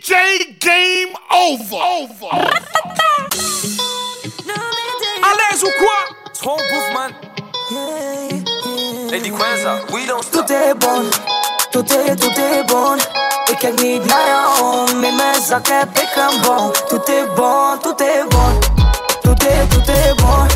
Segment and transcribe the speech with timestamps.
[0.00, 1.76] DJ Game Over.
[1.76, 2.30] over.
[5.64, 6.00] Ou quoi?
[9.92, 10.46] We don't stop.
[10.46, 11.10] Tout est bon,
[11.70, 12.96] tout est, tout est bon.
[13.50, 16.72] Et qu'elle me dit, mais mes actes comme bon.
[16.88, 18.60] Tout est bon, tout est bon.
[19.22, 20.48] Tout est, tout est bon.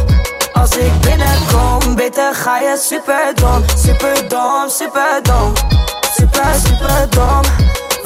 [0.54, 5.54] Als ik binnenkom, beter ga je superdom, superdom, superdom,
[6.16, 6.54] super.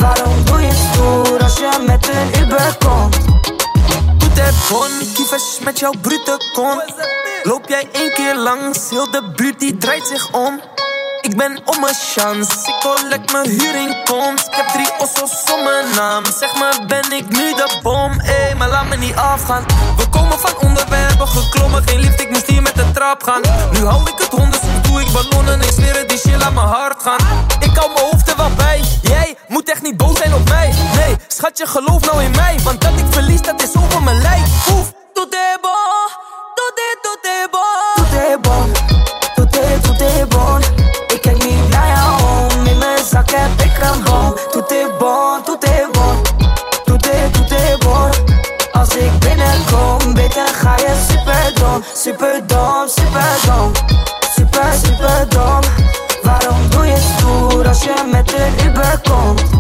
[0.01, 2.49] Waarom doe stoer als je met een
[2.79, 3.17] komt.
[4.19, 4.55] Doet het
[5.15, 6.95] kievers met jouw brute kont.
[7.43, 10.61] Loop jij één keer langs, heel de buurt die draait zich om.
[11.21, 12.53] Ik ben om mijn chance.
[12.53, 14.47] Ik collect mijn huurinkomst.
[14.47, 16.25] Ik heb drie ossos om mijn naam.
[16.39, 18.21] Zeg maar, ben ik nu de bom?
[18.21, 19.65] Ey, maar laat me niet afgaan.
[19.97, 21.83] We komen van onderwerpen geklommen.
[21.89, 23.41] Geen liefde, ik moest hier met de trap gaan.
[23.73, 25.61] Nu hou ik het honderd, doe ik ballonnen.
[25.61, 27.49] Ik zweer het, die shit aan mijn hart gaan.
[27.61, 28.81] Ik hou mijn hoofd er wel bij.
[29.03, 30.75] Jij moet echt niet boos zijn op mij.
[30.95, 32.59] Nee, schatje, geloof nou in mij.
[32.63, 34.69] Want dat ik verlies, dat is over mijn lijf.
[34.73, 36.09] Oef, tot de bom.
[36.55, 38.73] Tot de, tot de bom.
[39.33, 39.53] Tot.
[39.53, 40.80] Tot tot de.
[45.47, 46.23] maar bon,
[46.85, 48.11] tout est, tout est bon.
[48.73, 53.73] Als ik binnenkom, beter ga je superdom, superdom, superdom,
[54.37, 55.61] super, superdom.
[56.23, 59.60] Waarom doe je stoer als je met de Uber komt?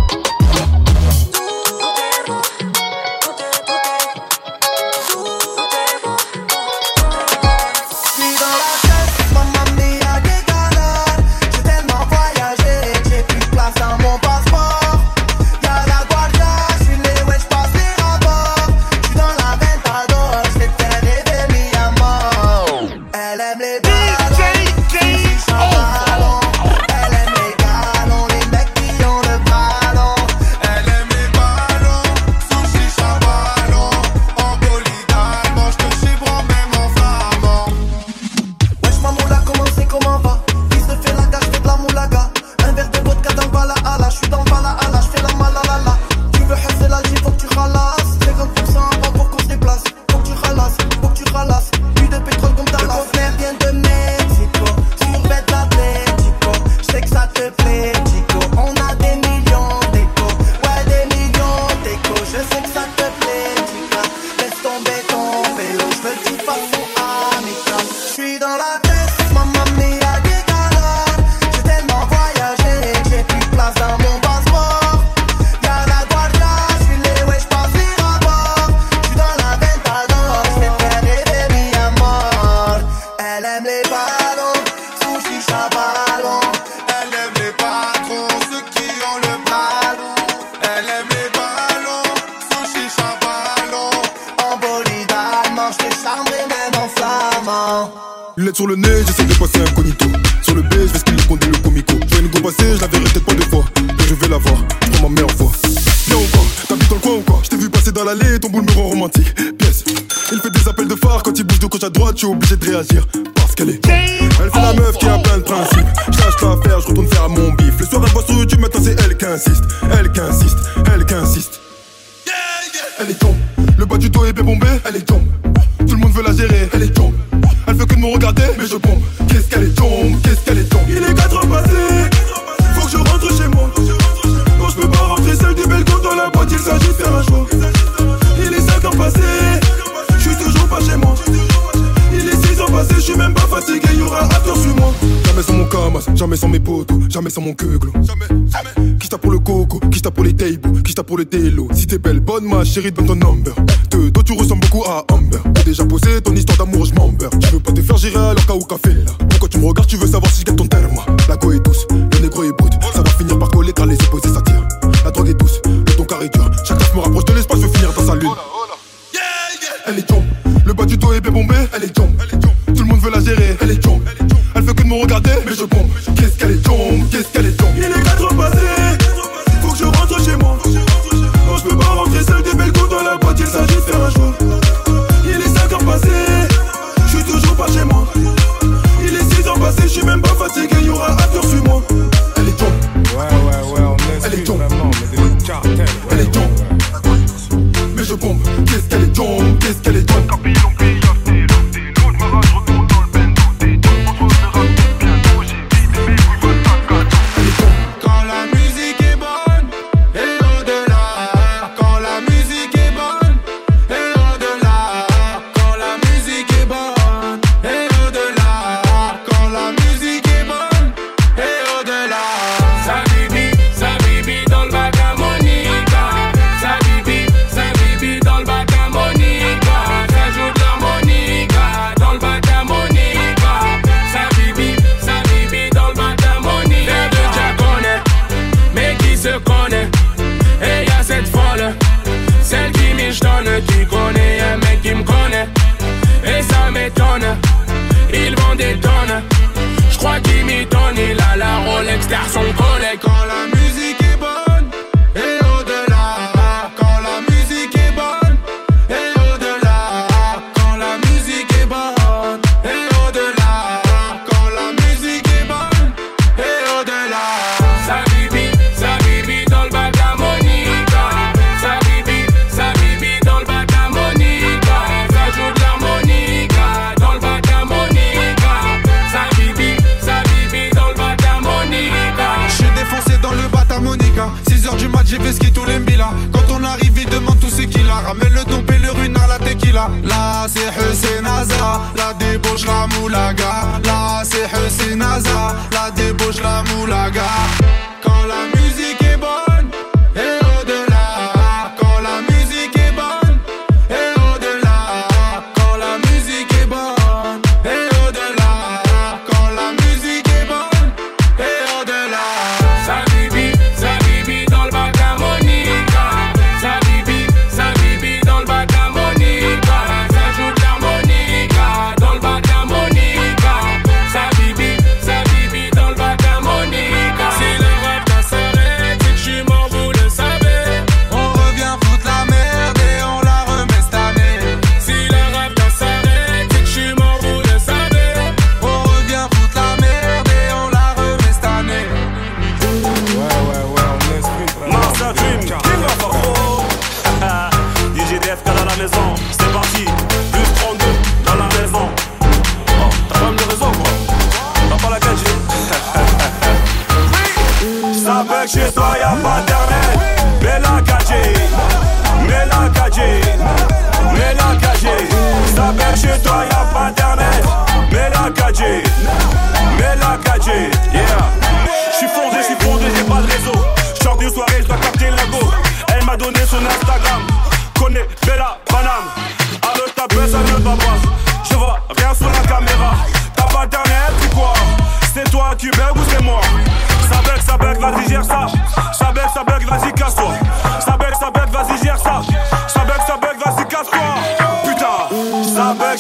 [152.71, 153.20] chérie, donne ton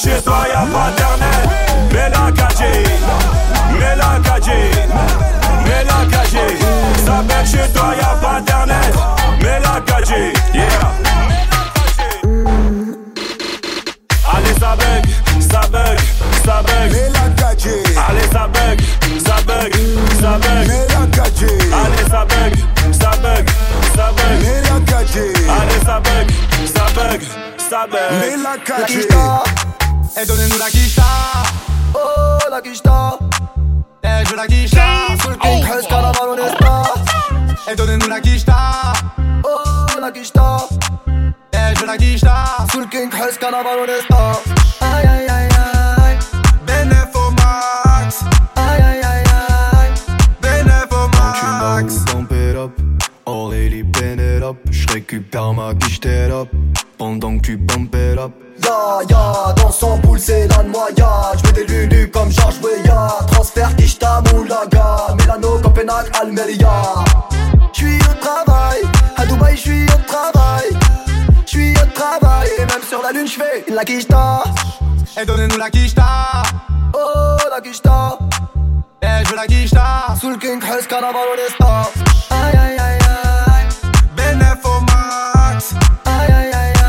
[0.02, 1.09] She's why I'm
[43.62, 44.09] Baba Runners.
[81.00, 81.54] this.
[82.30, 82.98] Aïe aïe aïe
[83.46, 83.68] aïe.
[86.04, 86.80] Aïe aïe aïe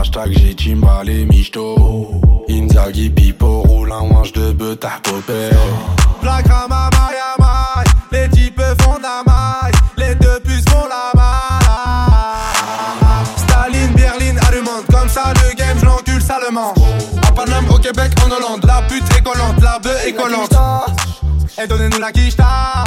[0.00, 2.20] hashtag j'ai timballé Michto.
[2.48, 5.50] Inzaghi, Pipo, roule un wange de beuta popé.
[6.22, 9.72] Black Rama, Maya, Les types font la maille.
[9.96, 11.62] Les deux puces font la maille.
[13.36, 14.84] Staline, Berlin, allemande.
[14.90, 16.74] Comme ça, le game, je l'encule salement.
[17.26, 18.64] À Paname, au Québec, en Hollande.
[18.66, 19.11] La pute
[20.06, 20.48] écologue.
[21.62, 22.84] Et donnez-nous la quicheta.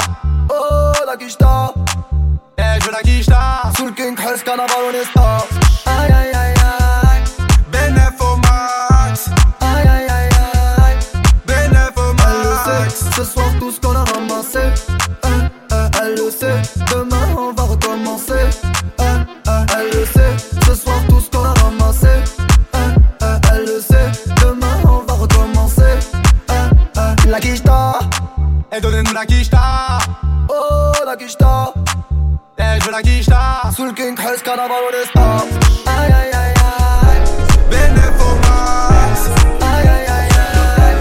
[0.50, 1.72] Oh, la quicheta.
[2.58, 3.62] Eh, je veux la quicheta.
[3.76, 5.46] Sul King, Hellscan, Avalonesta.
[5.86, 6.45] Aïe, aïe, aïe.
[29.16, 29.98] la kishta
[30.50, 31.72] Oh la kishta
[32.58, 33.40] Eh je veux la kishta
[33.74, 36.54] Sous king presse carnaval est Aïe aïe aïe
[37.08, 37.22] aïe.
[37.70, 39.16] Bénéfomax
[39.62, 40.32] Aïe aïe aïe
[40.84, 40.96] aïe.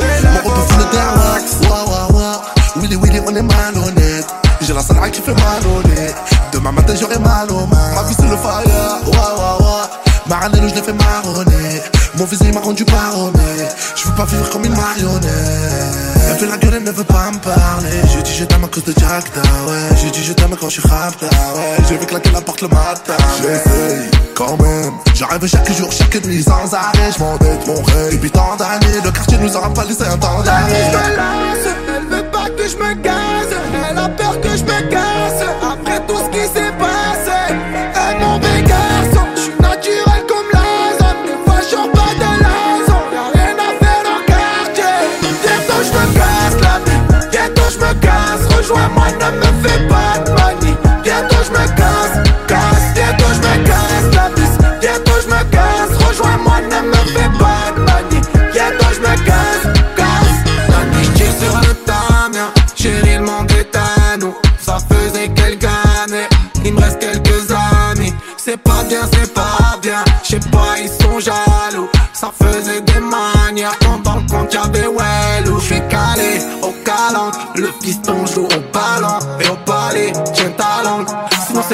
[0.00, 1.44] Bénéfomax Je me le terrax.
[1.68, 2.40] Waouh waouh waouh
[2.80, 4.26] Willy Willy on est malhonnête.
[4.62, 6.10] J'ai la salade qui fait mal au nez.
[6.52, 7.94] Demain matin j'aurai mal aux mains.
[7.96, 8.64] Ma vie c'est le fire.
[9.04, 9.86] Waouh waouh waouh
[10.26, 11.82] Maranello je l'ai fait marronner.
[12.16, 15.67] Mon visage m'a rendu baronné Je veux pas vivre comme une marionnette.
[16.38, 18.00] Fait la gueule, elle ne veut pas me parler.
[18.14, 19.96] Je dis je t'aime à cause de Jack, ouais.
[20.00, 21.84] Je dis je t'aime quand je suis rapta, ouais.
[21.88, 23.14] Je vais claquer la porte le matin.
[23.42, 24.92] J'essaye, quand même.
[25.14, 27.10] J'arrive chaque jour, chaque nuit, sans arrêt.
[27.12, 28.12] Je m'endette mon rêve.
[28.12, 30.92] Depuis tant d'années, le quartier nous aura pas laissé un temps d'arrêt.
[31.88, 33.58] Elle veut pas que je me casse.
[33.90, 35.42] Elle a peur que je me casse.
[35.60, 36.67] Après tout ce qui s'est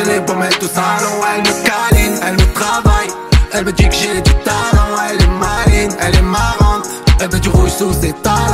[0.05, 1.15] les pommes et tout salon.
[1.35, 3.11] Elle me câline, elle me travaille.
[3.53, 4.95] Elle me dit que j'ai du talent.
[5.09, 6.87] Elle est maline, elle est marrante.
[7.21, 8.54] Elle veut du rouge sous ses talents.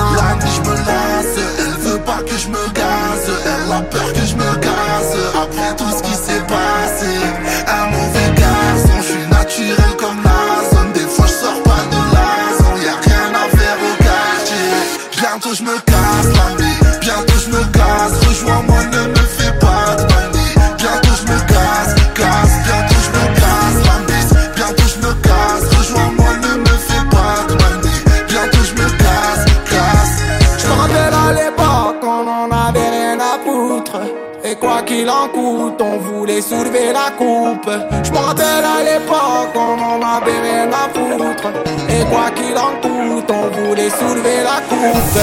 [36.41, 37.71] Voulait soulever la coupe.
[38.05, 41.49] Je à l'époque, on en avait rien à foutre.
[41.89, 45.21] Et quoi qu'il en coûte, on voulait soulever la coupe.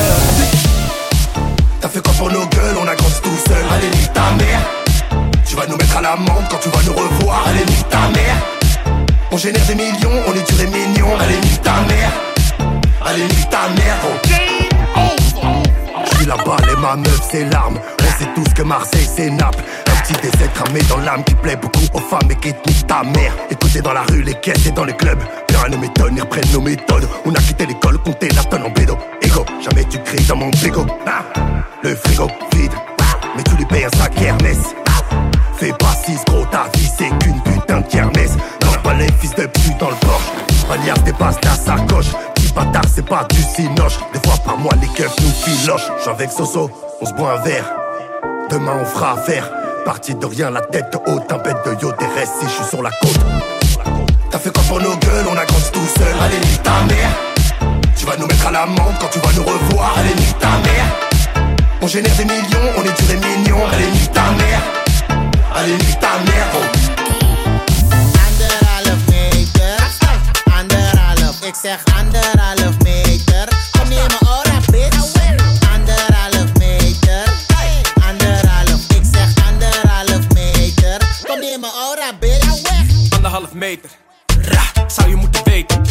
[1.81, 4.59] T'as fait quoi pour nos gueules, on a grandi tout seul Allez nique ta mère
[5.45, 8.35] Tu vas nous mettre à l'amende quand tu vas nous revoir Allez nique ta mère
[9.31, 12.11] On génère des millions, on est dur et mignon Allez nique ta mère
[13.05, 14.17] Allez nique ta mère gros.
[16.03, 19.63] Je suis là-bas et ma meuf c'est l'arme On sait tous que Marseille c'est Naples
[20.09, 23.03] Un petit décès cramé dans l'âme qui plaît beaucoup aux femmes et qui nique ta
[23.03, 23.33] mère.
[23.49, 25.19] Écoutez dans la rue, les caisses et dans les clubs.
[25.49, 27.07] Rien ne m'étonne, ils reprennent nos méthodes.
[27.25, 28.97] On a quitté l'école, compter la tonne en bédo.
[29.21, 30.85] Ego, jamais tu cries dans mon frigo.
[31.05, 31.23] Ah,
[31.83, 32.71] Le frigo vide.
[33.35, 34.57] Mais tu lui payes un sac Hermès.
[35.57, 38.37] Fais pas six gros, ta vie c'est qu'une putain de kermesse.
[38.63, 40.31] Non pas les fils de pute dans le Porsche
[40.71, 42.13] Alias dépasse ta sacoche.
[42.35, 43.99] Petit bâtard c'est pas du cinoche.
[44.13, 45.89] Des fois par mois les keufs nous filochent.
[45.99, 46.71] J'suis avec Soso,
[47.01, 47.65] on se boit un verre.
[48.49, 49.56] Demain on fera affaire
[49.87, 52.83] Parti de rien, la tête haute, un bête de yo des restes je suis sur
[52.83, 53.19] la côte.
[54.29, 56.13] T'as fait quoi pour nos gueules, on a grandi tout seul.
[56.21, 57.09] Allez nique ta mère.
[57.95, 59.97] Tu vas nous mettre à l'amende quand tu vas nous revoir.
[59.97, 61.55] Allez nique ta mère.
[61.81, 64.61] On génère des millions, on est dur et mignon Allez nique ta mère.
[65.55, 66.97] Allez nique ta mère
[69.37, 69.77] meter,
[70.59, 72.46] anderhalf, ik zeg anderhalf meter.
[83.57, 83.89] Meter,
[84.41, 85.81] Ra, zou je moeten weten.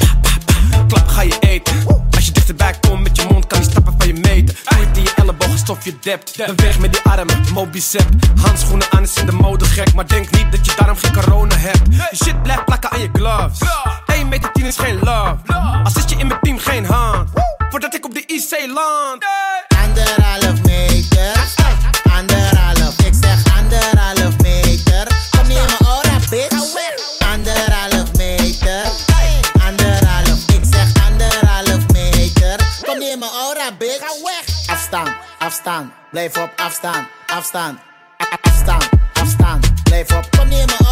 [0.88, 1.74] Klap ga je eten.
[2.10, 4.56] Als je dichterbij komt met je mond, kan die stappen van je meten.
[4.64, 6.36] Het in je elleboog, alsof je dept.
[6.46, 8.06] Beweeg met die armen, Mobicep.
[8.40, 9.94] Handschoenen aan is in de mode gek.
[9.94, 11.80] Maar denk niet dat je daarom geen corona hebt.
[12.10, 13.58] Je shit blijft plakken aan je gloves.
[35.86, 37.78] stand, blijf op afstand, afstand,
[38.42, 40.85] afstand, afstand, blijf op, kom neer maar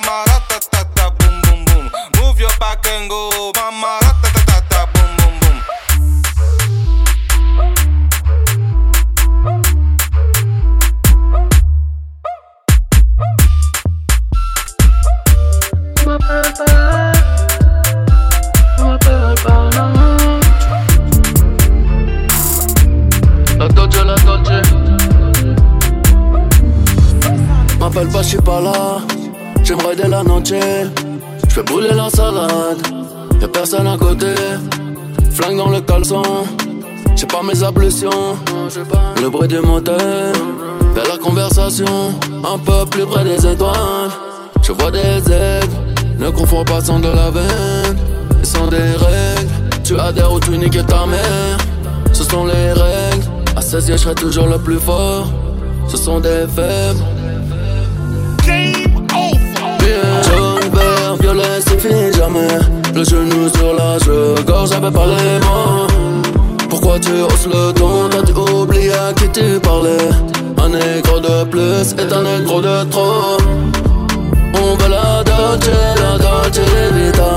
[0.00, 1.90] mama ratatata, boom boom boom.
[2.18, 3.52] Move your back and go,
[30.50, 30.60] Noche.
[31.48, 32.78] J'fais brûler la salade.
[33.40, 34.34] Y'a personne à côté.
[35.30, 36.22] Flingue dans le caleçon.
[37.16, 38.36] J'ai pas mes ablutions.
[39.22, 40.32] Le bruit du moteur.
[40.94, 42.12] Vers la conversation.
[42.44, 44.10] Un peu plus près des étoiles.
[44.62, 45.74] Je vois des aigles.
[46.18, 47.96] Ne confonds pas sans de la veine.
[48.42, 49.50] Et sans des règles.
[49.82, 51.58] Tu adhères ou tu niques ta mère.
[52.12, 53.24] Ce sont les règles.
[53.56, 55.26] À 16 ans, je serai toujours le plus fort.
[55.88, 57.13] Ce sont des faibles.
[60.22, 62.58] Jaune, vert, violet, fini jamais.
[62.94, 65.86] Le genou sur la gorge avec pas les mots.
[66.68, 68.08] Pourquoi tu hausses le ton?
[68.10, 70.10] T'as-tu oublié à qui tu parlais
[70.58, 73.38] Un négro de plus est un négro de trop.
[74.54, 76.60] On veut la Dolce, la Dolce
[76.94, 77.32] Vita.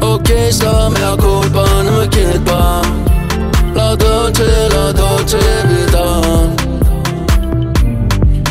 [0.00, 2.82] Ok, ça à culpa, ne me quitte pas.
[3.74, 5.36] La Dolce, la Dolce
[5.68, 6.20] Vita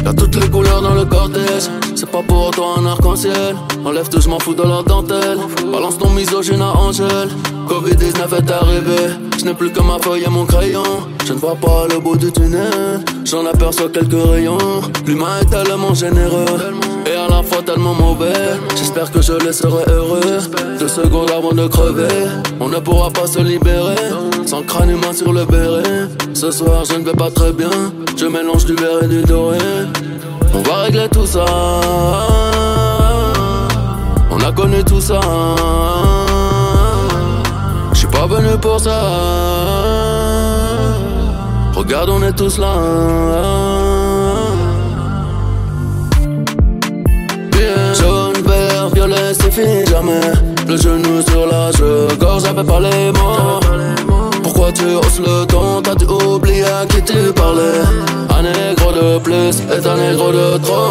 [0.06, 3.56] Y'a toutes les couleurs dans le cortège C'est pas pour toi un arc-en-ciel.
[3.84, 5.40] Enlève tout, je m'en fous de leur dentelle.
[5.72, 7.30] Balance ton misogyne à Angèle.
[7.68, 9.16] Covid-19 est arrivé.
[9.40, 10.84] Je n'ai plus que ma feuille et mon crayon.
[11.26, 13.04] Je ne vois pas le bout du tunnel.
[13.26, 14.60] J'en aperçois quelques rayons.
[15.08, 16.46] L'humain est tellement généreux
[17.08, 18.60] Et à la fois tellement mauvais.
[18.76, 20.38] J'espère que je les serai heureux.
[20.78, 22.28] Deux secondes avant de crever.
[22.60, 23.96] On ne pourra pas se libérer
[24.46, 26.10] Sans crâne humain sur le béret.
[26.36, 27.72] Ce soir je ne vais pas très bien.
[28.16, 29.58] Je mélange du vert et du doré
[30.58, 31.46] On va régler tout ça.
[34.32, 35.20] On a connu tout ça.
[37.94, 39.00] Je suis pas venu pour ça.
[41.76, 42.74] Regarde on est tous là.
[47.94, 50.22] Jaune, vert, violet, c'est fini jamais.
[50.68, 51.70] Le genou sur la
[52.20, 53.60] gorge avec pas les mots.
[54.42, 55.82] Pourquoi tu hausses le ton?
[55.84, 58.17] T'as-tu oublié à qui tu parlais
[60.08, 60.87] négro de trop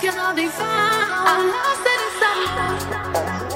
[0.00, 1.10] cannot be found.
[1.32, 3.55] I'm lost inside.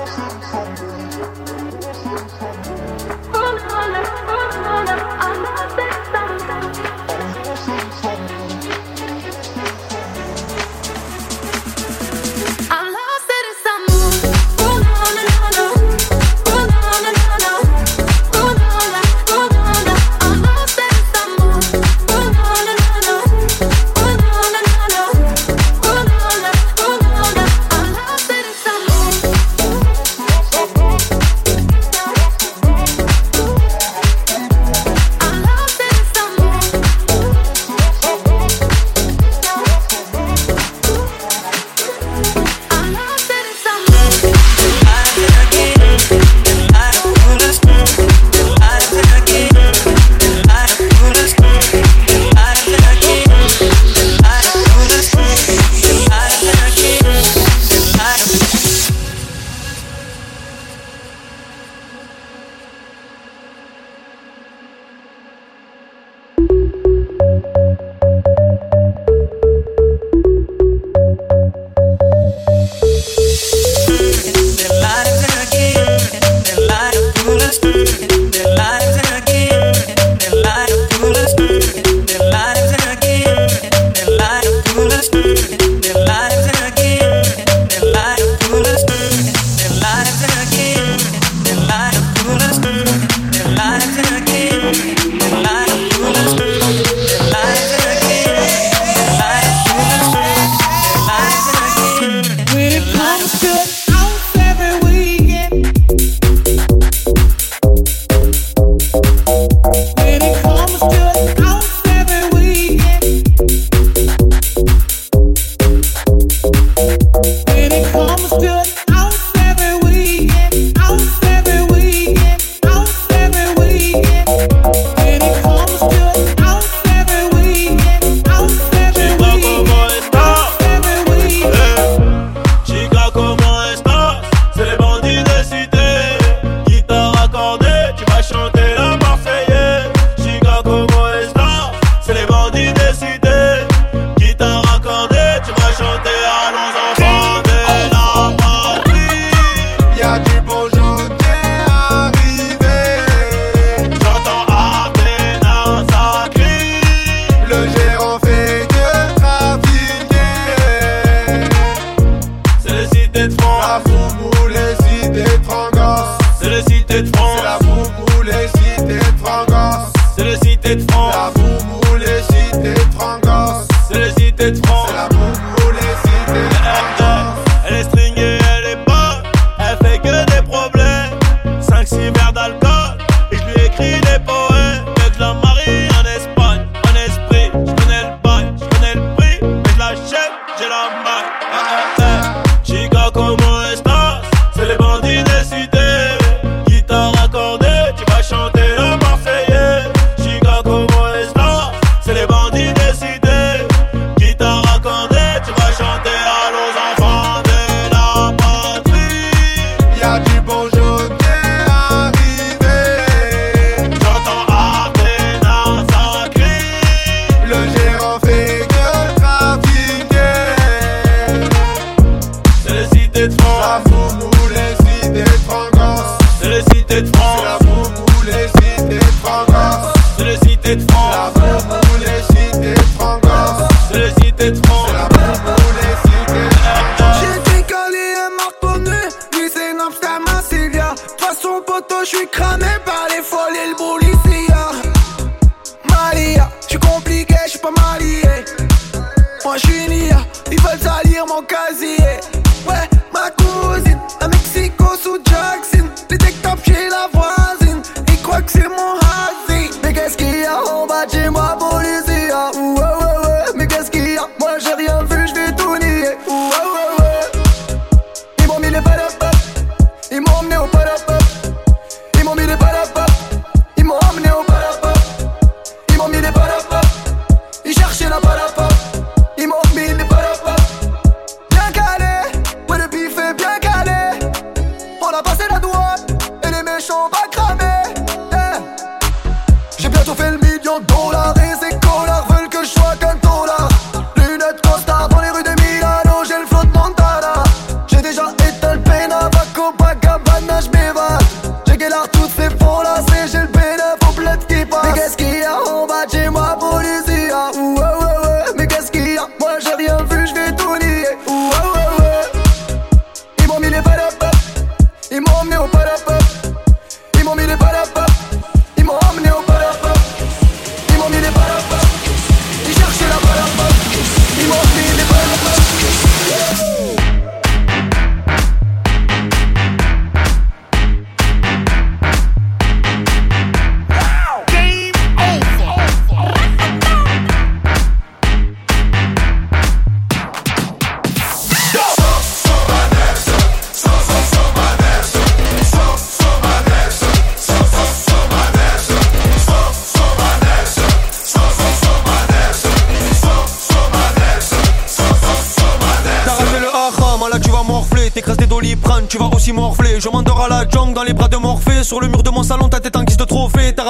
[285.22, 286.06] passer la douane.
[286.42, 287.29] Et les méchants pas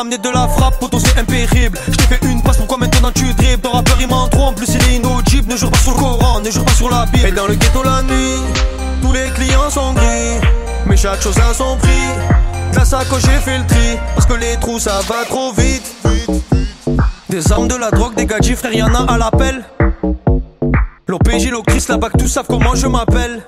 [0.09, 1.79] de la frappe, poto, c'est impérible.
[1.87, 4.83] Je fait une passe, pourquoi maintenant tu dribbles Ton rappeur il m'en trompe, plus il
[4.89, 5.53] est inaudible.
[5.53, 7.29] Ne jure pas sur le Coran, ne jure pas sur la Bible.
[7.29, 8.41] Et dans le ghetto la nuit,
[9.03, 10.41] tous les clients sont gris.
[10.87, 12.09] Mais chaque chose a son prix.
[12.75, 13.99] La sacoche, j'ai fait le tri.
[14.15, 15.95] Parce que les trous, ça va trop vite.
[17.29, 19.65] Des armes, de la drogue, des gadgets, frère, y'en a à l'appel.
[21.09, 23.43] L'OPJ, l'Ocris, la BAC, tous savent comment je m'appelle.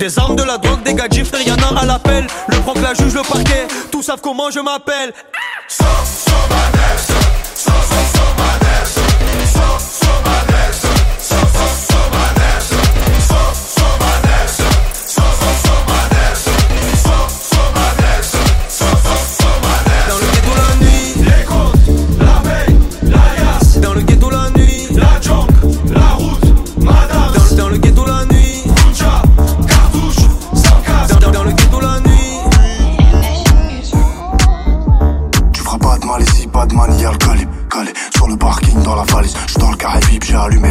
[0.00, 2.26] Des armes, de la drogue, des gadgets, frère, y'en a à l'appel.
[2.48, 3.68] Le proc, la juge, le parquet,
[4.22, 5.12] comment je m'appelle.
[5.78, 7.11] Dans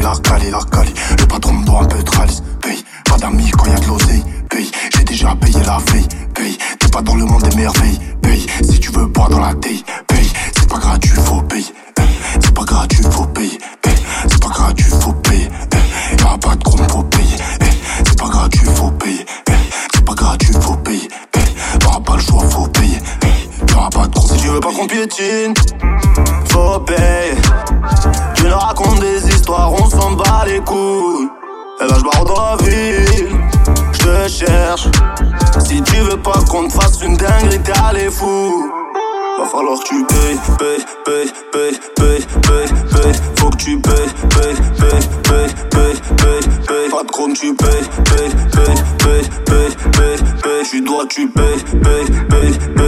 [0.02, 2.84] la cali, la cali Le patron me doit un peu de ralice, paye.
[3.06, 4.72] Pas d'amis quand y'a de l'oseille, paye.
[4.96, 6.58] J'ai déjà payé la veille, paye.
[6.80, 8.46] T'es pas dans le monde des merveilles, paye.
[8.64, 10.30] Si tu veux boire dans la taille, paye.
[10.56, 12.06] C'est pas gratuit, faut payer paye.
[12.42, 13.94] C'est pas gratuit, faut payer paye.
[14.30, 16.20] C'est pas gratuit, faut payer paye.
[16.20, 17.38] Y'aura pas de compte, faut payer.
[17.60, 17.78] Paye.
[18.06, 19.56] C'est pas gratuit, faut payer paye.
[19.94, 21.56] C'est pas gratuit, faut payer paye.
[21.82, 23.50] Y'aura pas le choix, faut payer paye.
[23.70, 24.32] Y'aura pas de compte.
[24.32, 25.54] Si tu veux pas qu'on piétine,
[26.50, 27.36] faut payer.
[28.52, 31.30] Tu leur racontes des histoires, on s'en bat les couilles.
[31.80, 33.30] Et là, je barre la ville,
[33.94, 34.90] je te cherche.
[35.66, 38.70] Si tu veux pas qu'on te fasse une dinguerie, t'es allé fou.
[39.40, 43.22] Va falloir que tu payes, payes, payes, payes, payes, payes, payes.
[43.38, 46.90] Faut que tu payes, payes, payes, payes, payes, payes, payes.
[46.92, 50.70] Pas de compte, tu payes, payes, payes, payes, payes, payes, payes.
[50.70, 52.81] Tu dois, tu payes, payes, payes, payes,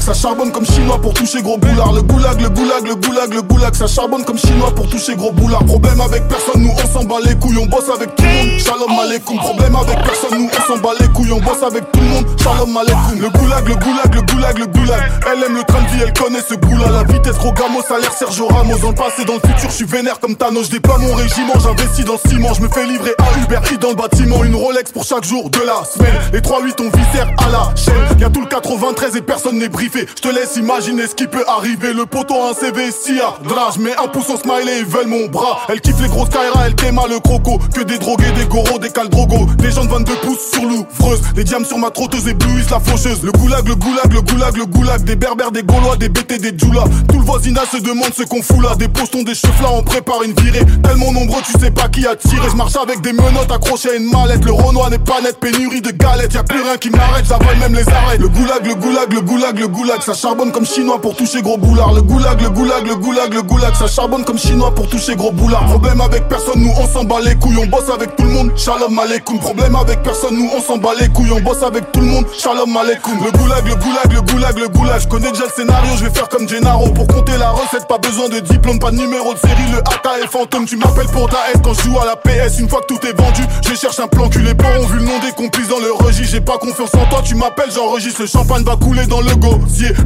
[0.00, 1.92] ça charbonne comme chinois pour toucher gros boulard.
[1.92, 5.32] Le goulag, le goulag, le goulag, le goulag, ça charbonne comme chinois pour toucher gros
[5.32, 5.64] boulard.
[5.64, 8.60] Problème avec personne, nous on s'en bat les couilles, on bosse avec tout le monde.
[8.60, 9.38] Shalom aleikum.
[9.38, 12.26] Problème avec personne, nous on s'en bat les couilles, on bosse avec tout le monde.
[12.42, 13.20] Shalom aleikum.
[13.20, 15.02] Le goulag, le goulag, le goulag, le goulag.
[15.32, 16.90] Elle aime le train de vie, elle connaît ce goût-là.
[16.90, 18.78] La vitesse, gros gamo, salaire Sergio Ramos.
[18.78, 20.70] Dans le passé, dans le futur, je suis vénère comme Thanos.
[20.70, 22.54] Je mon régiment, j'investis dans le ciment.
[22.54, 24.44] Je me fais livrer à Uber Eats dans le bâtiment.
[24.44, 26.14] Une Rolex pour chaque jour de la semaine.
[26.32, 28.18] Les 3-8 on viscère à la chaîne.
[28.20, 31.92] Y'a tout le 93 et personne n'est Je te laisse imaginer ce qui peut arriver.
[31.92, 33.78] Le poteau a un CV si drage.
[33.78, 35.60] Mets un pouce au smiley, ils veulent mon bras.
[35.68, 37.58] Elle kiffe les grosses Kaira, elle t'aima le croco.
[37.72, 39.46] Que des drogués, des goros, des caldrogos.
[39.58, 41.20] Des gens de 22 pouces sur l'ouvreuse.
[41.36, 43.22] Les diams sur ma trotteuse éblouissent la faucheuse.
[43.22, 45.04] Le goulag, le goulag, le goulag, le goulag.
[45.04, 46.84] Des berbères, des gaulois, des BT, des djoulas.
[47.08, 48.74] Tout le voisinage se demande ce qu'on fout là.
[48.74, 50.64] Des postons, des là, on prépare une virée.
[50.82, 52.48] Tellement nombreux, tu sais pas qui a tiré.
[52.50, 54.44] Je marche avec des menottes accrochées à une mallette.
[54.44, 56.34] Le Renoir n'est pas net, pénurie de galettes.
[56.34, 58.18] Y'a plus rien qui m'arrête, j'avale même les arrêts.
[58.18, 61.58] Le goulag, le goulag, le goulag, le goulag, ça charbonne comme chinois pour toucher gros
[61.58, 61.92] boulard.
[61.92, 65.32] Le goulag, le goulag, le goulag, le goulag, ça charbonne comme chinois pour toucher gros
[65.32, 65.66] boulard.
[65.66, 68.52] Problème avec personne, nous on s'en bat les couilles, on bosse avec tout le monde.
[68.56, 69.38] Shalom aleikum.
[69.38, 72.26] Problème avec personne, nous on s'en bat les couilles, on bosse avec tout le monde.
[72.38, 73.18] Shalom aleikum.
[73.24, 75.00] Le goulag, le goulag, le goulag, le goulag.
[75.00, 76.88] Je connais déjà le scénario, je vais faire comme Gennaro.
[76.90, 79.70] Pour compter la recette, pas besoin de diplôme, pas de numéro de série.
[79.72, 82.60] Le AK est fantôme, tu m'appelles pour ta haine quand je joue à la PS.
[82.60, 84.40] Une fois que tout est vendu, je cherche un plan cul.
[84.40, 86.32] Les ont vu le nom des complices dans le registre.
[86.32, 88.22] J'ai pas confiance en toi, tu m'appelles, j'enregistre.
[88.22, 89.34] Le champagne va couler dans le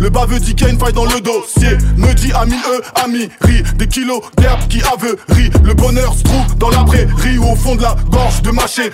[0.00, 1.76] Le baveux dit qu'il y a une faille dans le dossier.
[1.96, 3.62] Me dit ami eux, ami, ri.
[3.76, 5.50] Des kilos d'herbe qui aveurit.
[5.62, 8.90] Le bonheur se trouve dans la prairie au fond de la gorge de ma chérie.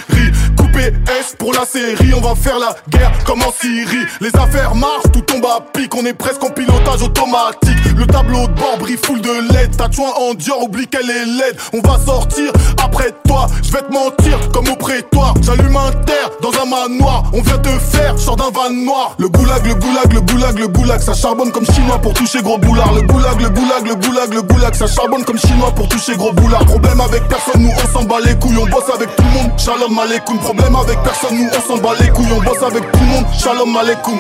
[0.56, 4.06] Coupé S pour la série, on va faire la guerre comme en Syrie.
[4.20, 5.94] Les affaires marchent, tout tombe à pic.
[5.94, 7.78] On est presque en pilotage automatique.
[7.96, 9.76] Le tableau de bord brille full de LED.
[9.76, 11.56] Ta joint en Dior, oublie qu'elle est laide.
[11.72, 12.52] On va sortir
[12.82, 13.46] après toi.
[13.62, 15.34] Je vais te mentir comme au prétoire.
[15.42, 17.30] J'allume un terre dans un manoir.
[17.32, 19.14] On vient te faire, sors d'un van noir.
[19.18, 21.00] Le goulag, le goulag, le goulag, le goulag.
[21.00, 22.92] Ça charbonne comme chinois pour toucher gros boulard.
[22.94, 24.74] Le goulag, le goulag, le goulag, le goulag.
[24.74, 26.64] Ça charbonne comme chinois pour toucher gros boulard.
[26.66, 28.58] Problème avec personne, nous on s'en bat les couilles.
[28.58, 29.58] On bosse avec tout le monde.
[29.58, 30.38] Shalom aleikum.
[30.38, 32.32] Problème avec personne, nous on s'en bat les couilles.
[32.36, 33.26] On bosse avec tout le monde.
[33.38, 34.18] Shalom aleikum.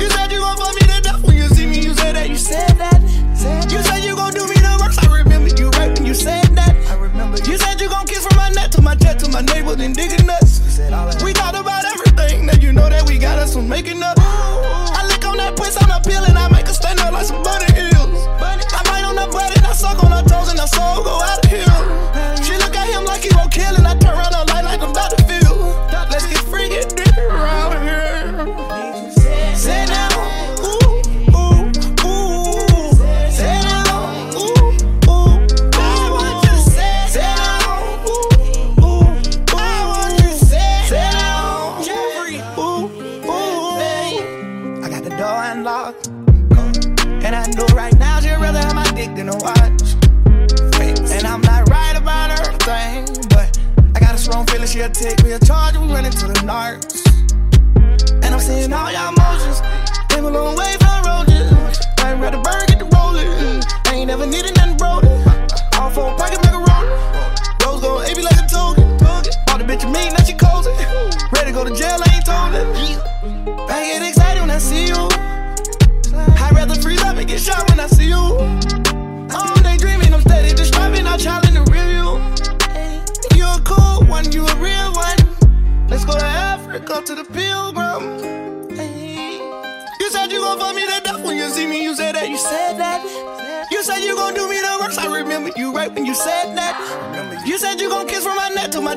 [0.00, 1.78] You said you gon' fuck me to death when you see me.
[1.78, 2.28] You said that.
[2.28, 3.00] You said that.
[3.70, 5.02] You said you gon' do me the worst.
[5.02, 6.74] I remember you right when you said that.
[6.90, 7.38] I remember.
[7.38, 9.92] You said you gon' kiss from my neck to my jet to my navel, then
[9.92, 10.60] digging nuts.
[11.22, 12.46] We talked about everything.
[12.46, 14.18] Now you know that we got us from making up.
[17.24, 17.48] some.
[18.78, 21.17] I bite on that butt and I suck on her toes and I so go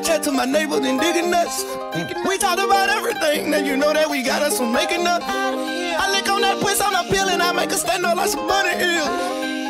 [0.08, 1.64] neck to my to then digging nuts.
[2.26, 3.50] We talked about everything.
[3.50, 5.22] Now you know that we got us from making up.
[5.24, 8.46] I lick on that on a pill and I make her stand up like some
[8.46, 9.06] bunny hill.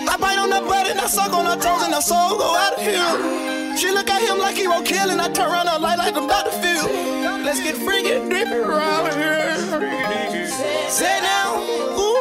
[0.09, 2.55] I bite on her butt and I suck on her toes and her soul go
[2.57, 3.77] out of here.
[3.77, 6.17] She look at him like he won't kill and I turn around her light like
[6.17, 6.87] I'm about to feel.
[7.45, 9.57] Let's get freaky, drippy around here.
[10.89, 11.61] Say now,
[11.99, 12.12] ooh,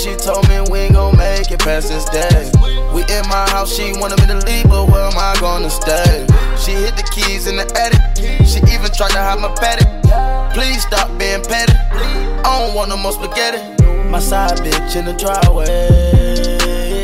[0.00, 2.50] she told me we gon' make it past this day.
[2.94, 6.26] We in my house, she wanted me to leave, but where am I gonna stay?
[6.56, 8.00] She hit the keys in the attic.
[8.46, 10.54] She even tried to hide my paddock.
[10.54, 11.74] Please stop being petty.
[11.92, 13.60] I don't want no more spaghetti.
[14.08, 15.68] My side bitch in the driveway.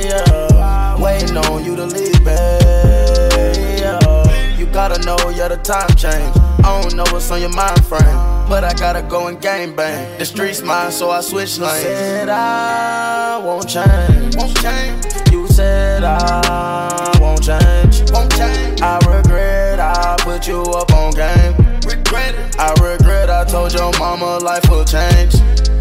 [0.09, 0.99] Yeah.
[0.99, 3.79] Waiting on you to leave, babe.
[3.79, 4.57] Yeah.
[4.57, 6.35] You gotta know, yeah, the time change.
[6.65, 8.36] I don't know what's on your mind frame.
[8.49, 10.19] But I gotta go and game bang.
[10.19, 11.83] The streets mine, so I switch lanes.
[11.85, 14.37] You said I won't change.
[14.37, 15.33] Won't change.
[15.33, 18.11] You said I won't change.
[18.13, 18.81] Won't change.
[18.81, 21.55] I regret I put you up on game.
[21.87, 22.59] Regret it.
[22.59, 25.35] I regret I told your mama life will change.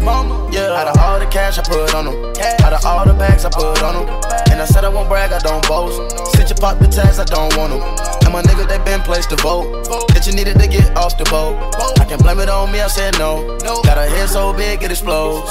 [0.06, 0.70] Mama, yeah.
[0.70, 2.14] Out of all the cash I put on them,
[2.62, 4.06] out of all the bags I put on them,
[4.52, 5.98] and I said I won't brag, I don't boast.
[6.36, 7.82] Since you pop the tags, I don't want them.
[8.22, 9.66] And my nigga, they been placed to vote.
[10.14, 11.58] That you needed to get off the boat.
[11.98, 13.58] I can't blame it on me, I said no.
[13.82, 15.50] Got a head so big, it explodes.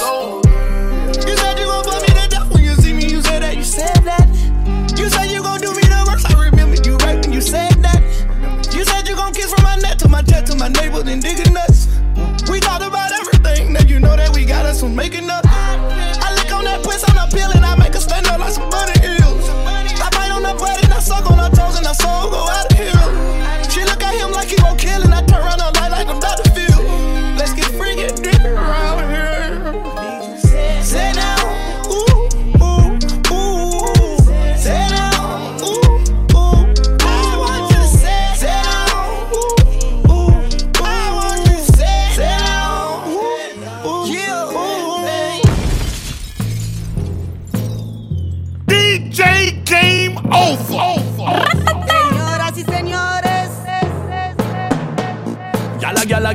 [1.27, 3.11] You said you gon' fuck me to death when you see me.
[3.11, 3.57] You said that.
[3.57, 4.29] You said that.
[4.97, 6.31] You said you gon' do me the worst.
[6.31, 7.99] I remember you right when you said that.
[8.71, 11.19] You said you gon' kiss from my neck to my chest to my navel, then
[11.19, 11.74] digging nuts.
[11.74, 11.74] We
[13.95, 15.45] you know that we got us from making up.
[15.47, 18.51] I lick on that puss on a pill and I make her stand up like
[18.51, 19.47] some bunny hills.
[20.03, 22.43] I bite on her butt and I suck on her toes and her soul go
[22.43, 23.07] out of here.
[23.71, 25.74] She look at him like he gon' kill and I turn around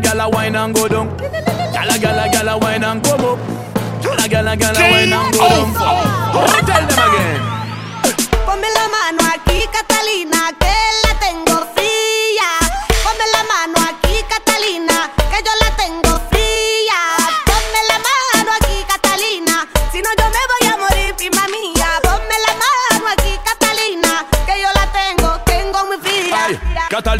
[0.02, 1.16] Gala, wine and go down.
[1.72, 3.38] Gala, gala, gala, wine and come up.
[4.02, 5.74] Gala, gala, gala, wine and go down.
[6.66, 7.40] Tell them again.
[8.46, 10.29] Ponme la mano aquí, Catalina,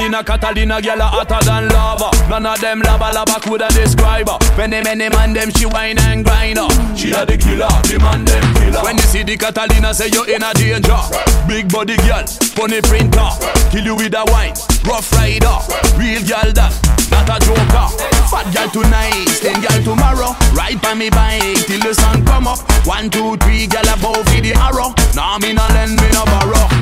[0.01, 2.09] Catalina, Catalina, a hotter than lava.
[2.31, 4.39] None of them lava lava coulda describe her.
[4.57, 6.73] Many many man them she whine and grind her.
[6.97, 8.81] She a the killer, the man them killer.
[8.81, 10.97] When you see the Catalina, say you in a danger.
[11.45, 12.25] Big body girl,
[12.57, 13.29] funny printer,
[13.69, 14.57] kill you with a wine.
[14.89, 15.61] Rough rider,
[16.01, 16.73] real girl that,
[17.13, 17.93] not a joker.
[18.33, 20.33] Fat girl tonight, then girl tomorrow.
[20.57, 22.65] Ride by me bike till the sun come up.
[22.89, 24.97] One two three, girl above for the arrow.
[25.13, 26.73] Nah me no lend me no borrow.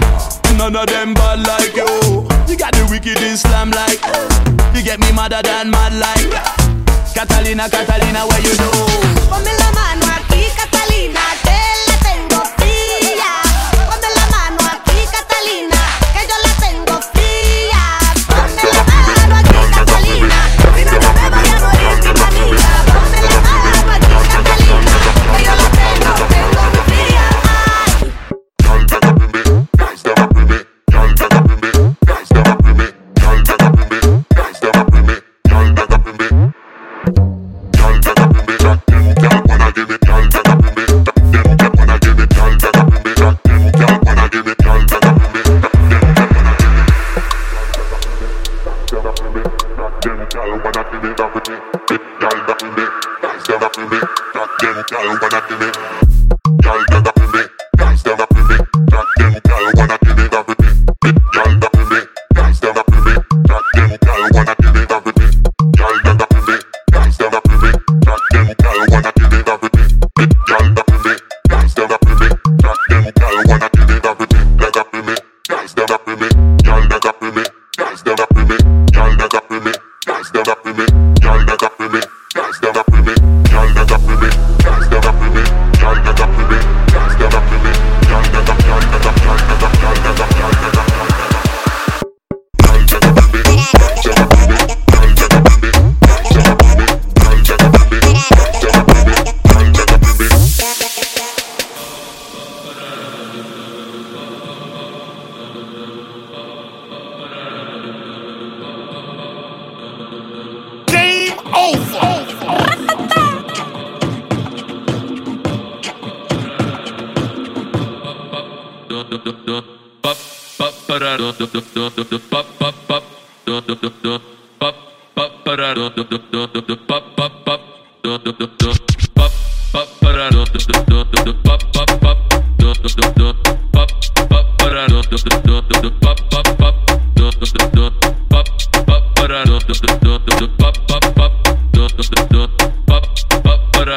[0.54, 2.37] None of them bad like you.
[2.48, 4.00] You got the wicked Islam like.
[4.74, 6.32] You get me madder than mad like.
[7.14, 8.70] Catalina, Catalina, where you do?
[9.28, 11.20] Ponme la mano aquí, Catalina,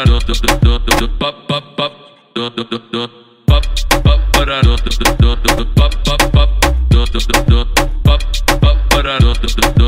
[0.01, 1.93] para do do do do do pop pop pop
[2.33, 3.07] do do do do
[3.45, 3.63] pop
[4.03, 6.49] pop para do do do do pop pop pop
[6.89, 7.65] do do do do
[8.03, 8.23] pop
[8.61, 9.80] pop para do do do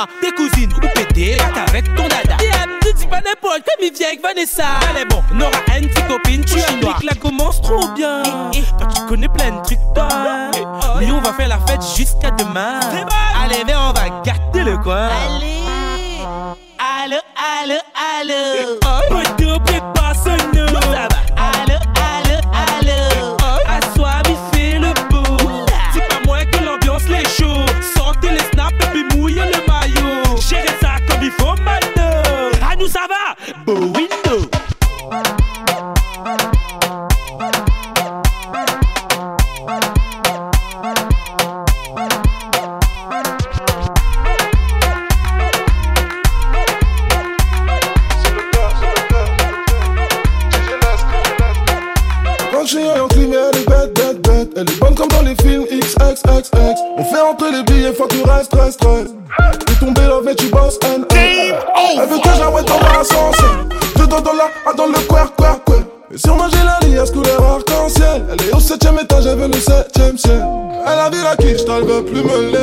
[0.00, 0.12] maman.
[0.20, 1.36] Tes cousines ou pété,
[1.68, 2.36] avec ton dada.
[2.84, 4.64] Ne dis pas n'importe comme il vient avec Vanessa.
[4.90, 8.22] Allez, bon, Nora, une petite copine, tu as la commence trop bien.
[8.22, 10.08] Toi, tu connais plein de trucs, toi.
[10.98, 12.80] Mais on va faire la fête jusqu'à demain.
[13.42, 15.08] Allez, viens, on va gâter le coin.
[15.08, 15.60] Allez.
[16.78, 17.78] Allô, allô,
[18.20, 18.78] allô.
[19.08, 19.58] Poteau,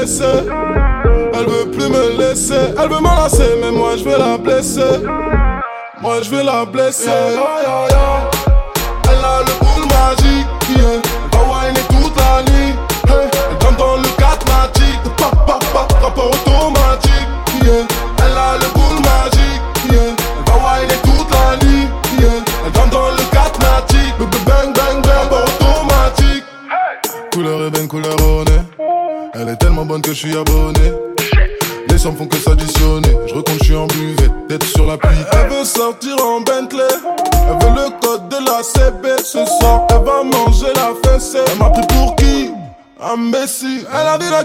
[0.10, 2.74] Elle veut plus me laisser.
[2.82, 5.03] Elle veut m'enlacer, mais moi je vais la blesser.
[6.01, 7.10] Moi je vais la blesser.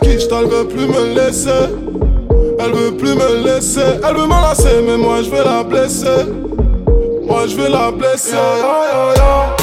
[0.01, 1.51] elle veut plus me laisser.
[2.59, 3.81] Elle veut plus me laisser.
[4.07, 6.27] Elle veut m'enlacer, mais moi je vais la blesser.
[7.27, 8.33] Moi je vais la blesser.
[8.33, 9.62] Yeah, yeah,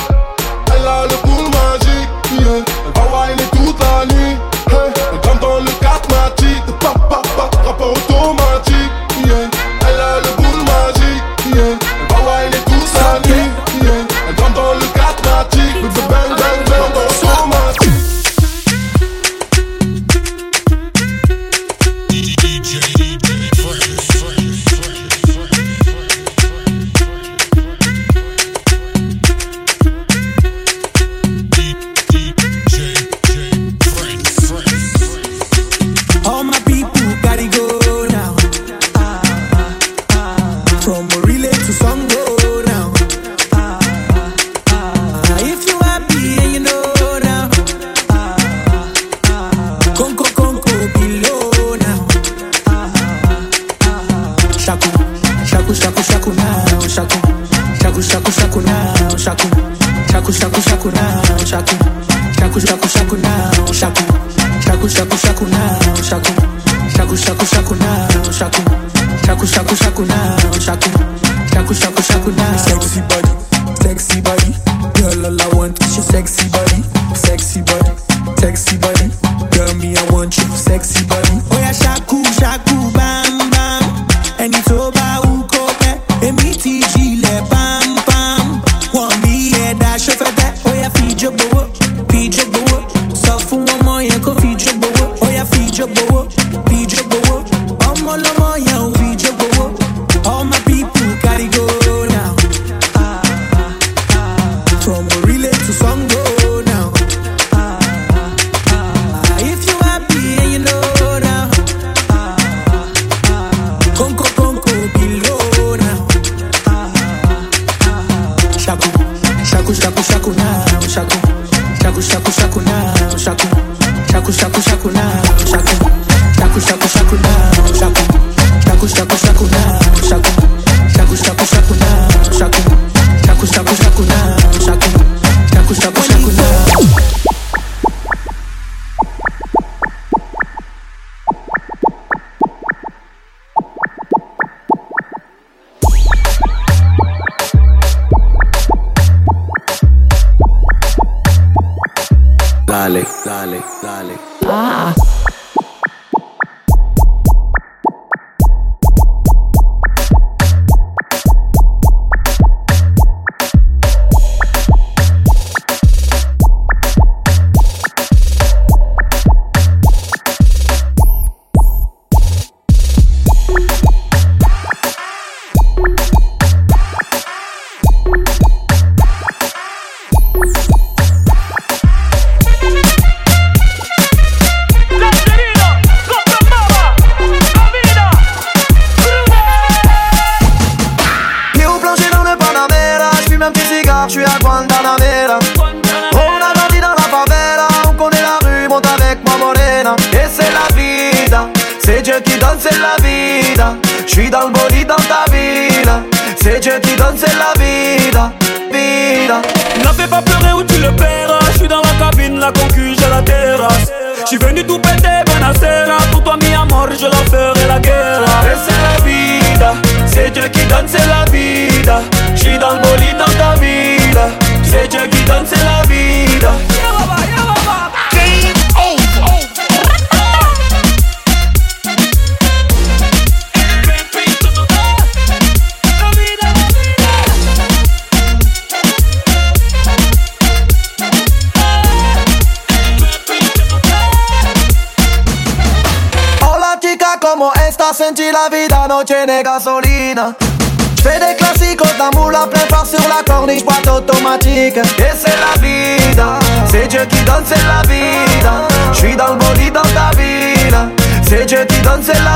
[262.00, 262.29] Entonces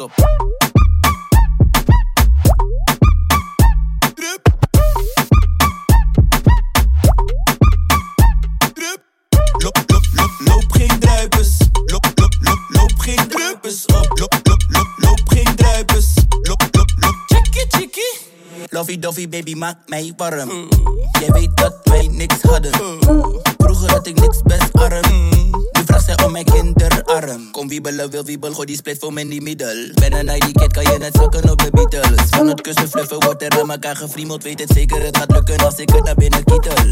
[0.00, 0.21] loop
[19.62, 20.68] dovey baby, maak mij warm.
[21.20, 22.72] Jij weet dat wij niks hadden.
[23.58, 25.28] Vroeger had ik niks best arm.
[25.72, 27.50] Nu vraagt zij om mijn kinderarm.
[27.50, 29.90] Kom wiebelen, wil wiebel, gooi die split voor me in die middel.
[29.94, 32.28] Ben een ID kid, kan je net zakken op de Beatles.
[32.30, 34.42] Van het kussen fluffen wordt er aan elkaar gefriemeld.
[34.42, 36.84] Weet het zeker, het gaat lukken als ik het naar binnen kietel.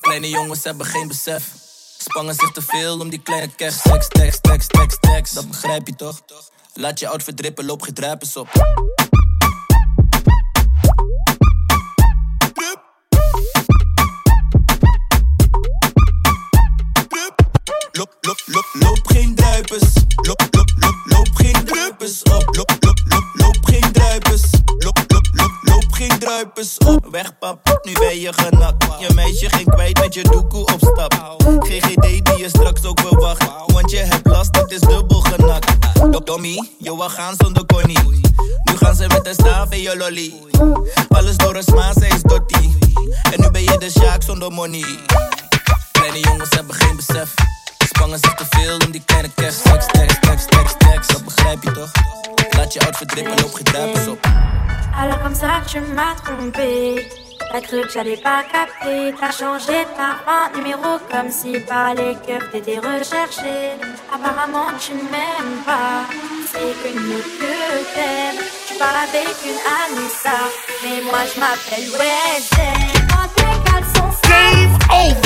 [0.00, 1.44] Kleine jongens hebben geen besef.
[1.98, 3.82] Spangen zich te veel om die kleine cash.
[3.82, 5.34] Tekst, tekst, tekst, tekst, tekst.
[5.34, 6.20] Dat begrijp je toch?
[6.74, 8.48] Laat je outfit drippen, loop geen op.
[17.92, 19.92] Loop, loop, loop, loop geen druipers.
[20.14, 22.56] Loop, loop, loop, loop geen druipers op.
[22.56, 24.42] Loop, loop, loop, loop geen druipers.
[24.78, 27.06] Loop, loop, loop, loop geen druipers op.
[27.10, 28.84] Weg pap, nu ben je genakt.
[28.98, 31.14] Je meisje ging kwijt met je doekoe op stap.
[31.58, 33.44] GGD die je straks ook verwacht.
[33.66, 35.72] Want je hebt last, het is dubbel genakt.
[36.10, 38.20] Dok Tommy, wou gaan zonder Connie.
[38.64, 40.34] Nu gaan ze met een staaf in je lolly.
[41.08, 42.70] Alles door een smaak, zij is dotty.
[43.32, 44.84] En nu ben je de Sjaak zonder money.
[45.92, 47.34] Kleine jongens hebben geen besef.
[48.00, 49.56] Spangen zich te veel om die kleine cash.
[49.62, 51.12] Tekst, tekst, tekst, tekst, tekst.
[51.12, 51.90] Dat begrijp je toch?
[52.56, 54.26] Laat je outfit drippen, loop geen druipers op.
[55.00, 57.06] Alors comme ça tu m'as trompé.
[57.52, 62.16] T'as cru que j'allais pas capter T'as changé ta un numéro Comme si par les
[62.26, 63.56] cœurs t'étais recherché
[64.14, 66.00] Apparemment tu m'aimes pas.
[66.50, 67.54] C'est qu'une autre que
[67.94, 70.38] t'aimes Tu parles avec une Anissa
[70.82, 72.78] Mais moi je m'appelle Wednesday
[73.10, 75.20] Quand tes caleçons Game over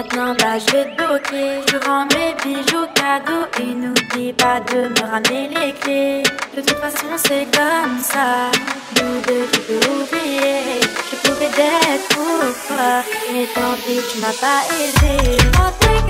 [0.00, 1.60] maintenant, là je vais te bloquer.
[1.70, 6.22] Je rends mes bijoux cadeaux et n'oublie pas de me ramener les clés.
[6.56, 8.50] De toute façon, c'est comme ça.
[8.96, 10.80] Nous deux, tu peux oublier.
[11.10, 16.09] Je pouvais d'être pour toi, mais tant pis, tu m'as pas aidé.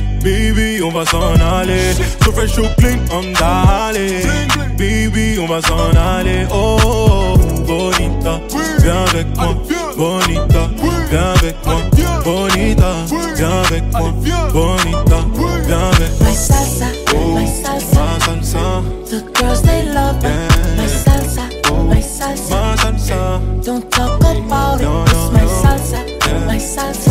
[0.23, 1.93] Baby, on va s'en aller.
[2.23, 4.21] So fresh, so clean, on d'aller.
[4.77, 6.45] Baby, on va s'en aller.
[6.51, 8.39] Oh, oh, oh, bonita,
[8.83, 9.55] viens avec moi.
[9.97, 10.69] Bonita,
[11.09, 11.75] viens avec moi.
[12.23, 12.93] Bonita,
[13.35, 14.13] viens avec moi.
[14.53, 15.17] Bonita,
[15.67, 16.29] viens avec moi.
[16.29, 17.99] My salsa, oh, my salsa.
[17.99, 20.77] Ma salsa, The girls they love it.
[20.77, 21.49] My salsa,
[21.89, 22.49] my salsa.
[22.51, 24.87] ma salsa, Don't talk about it.
[25.07, 25.99] It's my salsa,
[26.45, 27.10] my salsa.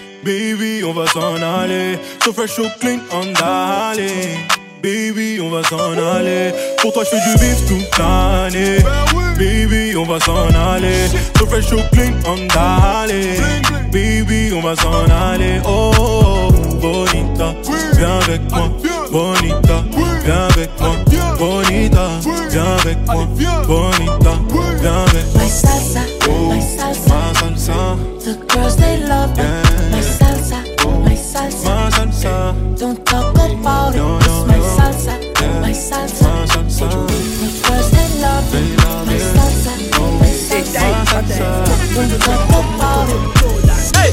[0.23, 1.97] Baby, on va s'en aller.
[2.23, 4.37] So fresh, so clean, on d'aller.
[4.83, 6.53] Baby, on va s'en aller.
[6.79, 8.77] Pour toi, je fais du bif toute l'année.
[9.37, 11.07] Baby, on va s'en aller.
[11.39, 13.39] So fresh, so clean, on d'aller.
[13.91, 15.59] Baby, on va s'en aller.
[15.65, 17.55] Oh, oh, oh, bonita,
[17.97, 18.69] viens avec moi.
[19.11, 19.83] Bonita,
[20.23, 20.95] viens avec moi.
[21.39, 22.09] Bonita,
[22.51, 23.27] viens avec moi.
[23.67, 24.33] Bonita,
[24.81, 25.41] viens avec moi.
[25.41, 27.11] My salsa, my salsa.
[27.33, 29.33] Salsa, The girls they love
[31.31, 31.65] salsa.
[31.65, 32.33] ma salsa.
[32.77, 34.01] Don't talk about it.
[34.01, 35.13] It's my salsa,
[35.61, 36.87] my salsa.
[37.39, 38.67] The girls they love it.
[39.07, 39.73] My salsa,
[40.19, 41.47] my salsa.
[41.95, 43.21] Don't talk about it.
[43.95, 44.11] Hey!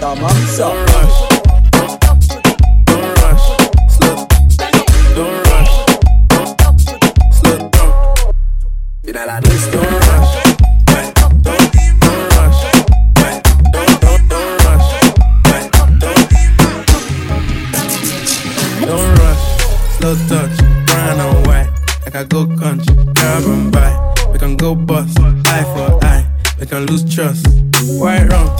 [0.00, 0.58] Don't rush.
[0.58, 1.25] Rush.
[24.36, 25.18] We can go bust.
[25.18, 26.30] Eye for eye.
[26.60, 27.46] We can lose trust.
[27.98, 28.50] White rum.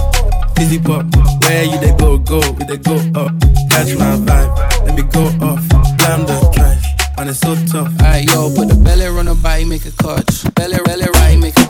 [0.56, 1.04] Fizzy pop,
[1.42, 3.30] where you they go, go, we they go up.
[3.68, 5.68] Catch my vibe, let me go off.
[5.98, 6.82] Blam the drive,
[7.18, 7.92] and it's so tough.
[8.00, 10.54] Alright, yo, put the belly on the body, make a catch.
[10.54, 11.65] Belly, belly right, make a,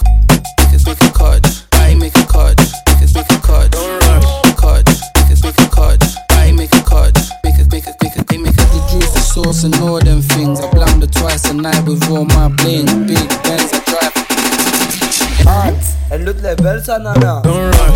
[16.86, 17.40] Santana now.
[17.40, 17.95] Don't rush.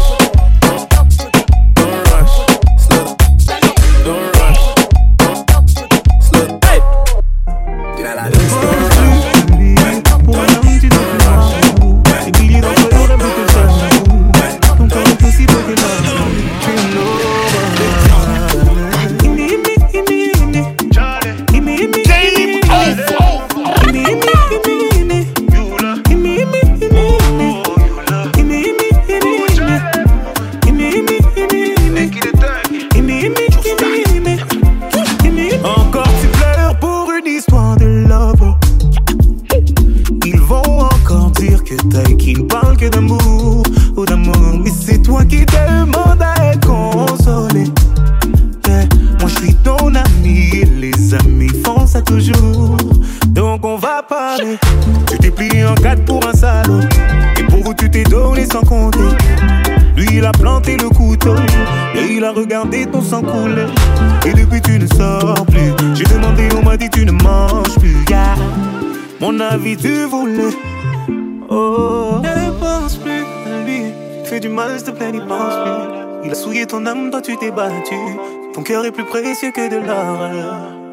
[78.52, 80.28] Ton cœur est plus précieux que de l'or.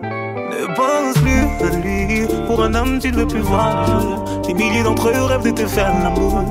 [0.02, 2.26] Ne pense plus à lui.
[2.48, 3.86] Pour un homme, tu ne veux plus voir.
[4.48, 6.41] Des milliers d'entre eux rêvent de te faire l'amour.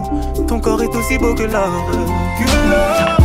[0.47, 1.45] Ton corps est aussi beau que.
[1.45, 3.16] Que l'or.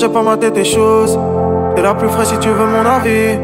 [0.00, 1.18] J'ai pas maté tes choses.
[1.76, 3.38] T'es la plus fraîche si tu veux mon avis.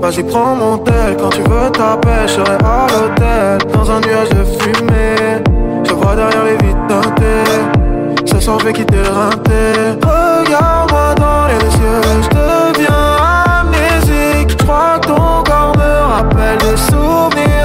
[0.00, 1.16] Vas-y, prends mon tel.
[1.20, 3.58] Quand tu veux taper, je serai à l'hôtel.
[3.70, 5.42] Dans un nuage de fumée.
[5.84, 8.24] Je vois derrière les vitres teintées.
[8.24, 9.98] Ce soir, je vais quitter le rinté.
[10.00, 12.22] Regarde-moi dans les yeux.
[12.22, 13.16] Je deviens
[13.60, 14.56] amnésique.
[14.58, 17.59] Je crois que ton corps me rappelle des souvenirs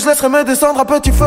[0.00, 1.26] je laisserai me descendre à petit feu.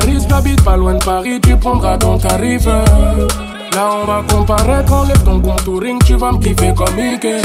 [0.00, 2.66] Charisme, j'habite pas loin de Paris, tu prendras ton tarif.
[2.66, 7.40] Là, on va comparaître, enlève ton contouring, tu vas me kiffer comme Mickey.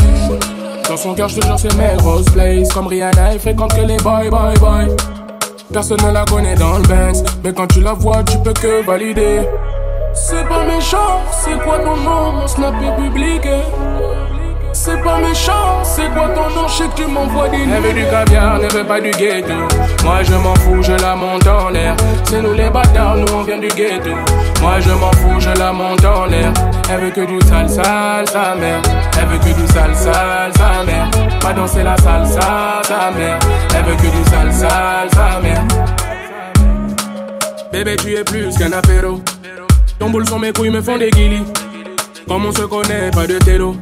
[0.89, 2.69] Dans son cœur, je te jure, c'est Melrose Place.
[2.69, 4.87] Comme Rihanna, elle fréquente que les boy, boy, boy.
[5.71, 8.83] Personne ne la connaît dans le Benz, mais quand tu la vois, tu peux que
[8.83, 9.41] valider.
[10.15, 13.39] C'est pas méchant, c'est quoi ton nom, mon snap est publié.
[14.81, 17.91] C'est pas méchant, c'est quoi ton nom, je sais que tu m'envoies des Elle veut
[17.91, 19.53] du caviar, ne veut pas du ghetto.
[20.05, 21.97] Moi je m'en fous, je la monte en l'air.
[22.23, 24.11] C'est nous les bâtards, nous on vient du ghetto.
[24.61, 26.53] Moi je m'en fous, je la monte en l'air.
[26.89, 28.81] Elle veut que du sale, sale, sa mère.
[29.19, 31.09] Elle veut que du sale, sale, sa mère.
[31.41, 33.37] Pas danser la salsa, sa mère.
[33.75, 35.63] Elle veut que du sale, sale, sa mère.
[37.73, 39.19] Bébé, tu es plus qu'un apéro.
[39.99, 41.43] Ton boule sur mes couilles me font des guilis.
[42.29, 43.75] Comme on se connaît, pas de télo.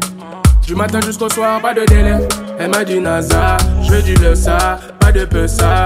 [0.68, 2.28] Du matin jusqu'au soir, pas de délai.
[2.60, 5.86] Elle m'a dit NASA, je veux du le ça, pas de peu ça.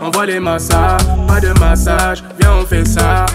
[0.00, 3.26] Envoie les massas, pas de massage, viens on fait ça.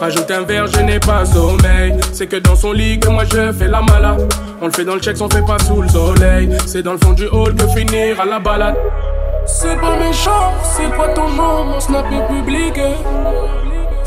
[0.00, 1.94] Rajoute un verre, je n'ai pas sommeil.
[2.10, 4.32] C'est que dans son lit que moi je fais la malade.
[4.62, 6.56] On le fait dans le check, on fait pas sous le soleil.
[6.64, 8.76] C'est dans le fond du hall que finir à la balade.
[9.44, 12.80] C'est pas méchant, c'est quoi ton nom, mon snap est public.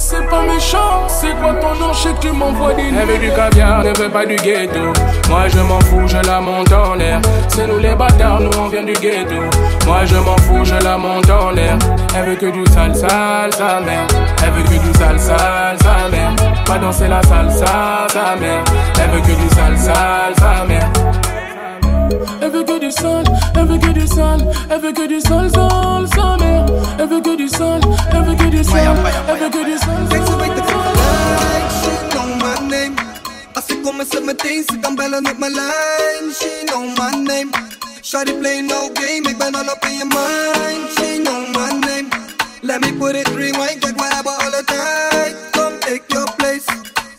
[0.01, 3.17] C'est pas méchant, c'est quoi ton nom, je sais que tu m'envoies des Elle veut
[3.17, 4.93] du caviar, ne veut pas du ghetto.
[5.27, 7.19] Moi je m'en fous, je la monte en l'air.
[7.49, 9.35] C'est nous les bâtards, nous on vient du ghetto.
[9.85, 11.77] Moi je m'en fous, je la monte en l'air.
[12.15, 14.07] Elle veut que du sale, sale, sa mère.
[14.43, 16.34] Elle veut que du sale, sale, sa mère.
[16.65, 18.63] Pas danser la salsa, sa mère.
[19.03, 20.89] Elle veut que du sale, sale, sa mère.
[22.10, 22.90] Veut que du
[23.56, 24.06] elle veut que du
[24.69, 25.36] elle veut que du sa
[26.38, 26.65] mère.
[26.98, 30.10] Elle veut que du elle veut que du elle veut que du sale.
[31.81, 32.95] She know my name.
[33.53, 36.34] Als ik kom met ze meteen, ze kan bellen op mijn lijn.
[36.40, 37.49] She know my name.
[38.02, 40.91] Shawty play no game, ik ben al op in je mind.
[40.95, 42.07] She know my name.
[42.61, 45.36] Let me put it rewind, kijk we hebben alle tijd.
[45.52, 46.65] Come take your place,